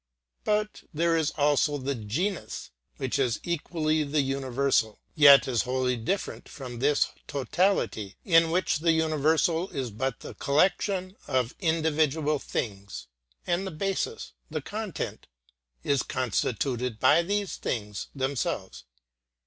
[0.43, 6.49] But there is also the genus, which is equally the universal, yet is wholly different
[6.49, 13.09] from this totality in which the universal is but the collection of individual things,
[13.45, 15.27] and the basis, the content,
[15.83, 18.85] is constituted by these things themselves.